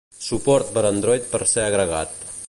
[0.27, 2.17] Suport per Android va ser agregat.